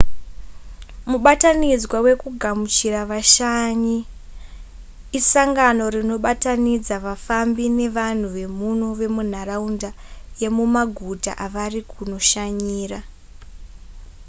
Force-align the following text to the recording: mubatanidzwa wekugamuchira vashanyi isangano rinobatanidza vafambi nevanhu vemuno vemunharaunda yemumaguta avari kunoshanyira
mubatanidzwa 1.09 1.97
wekugamuchira 2.05 3.01
vashanyi 3.11 3.97
isangano 5.19 5.83
rinobatanidza 5.95 6.95
vafambi 7.05 7.65
nevanhu 7.77 8.27
vemuno 8.35 8.87
vemunharaunda 8.99 9.89
yemumaguta 10.41 11.31
avari 11.45 11.79
kunoshanyira 11.91 12.99